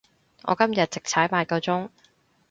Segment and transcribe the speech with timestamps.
[0.45, 1.89] 我今日直踩八個鐘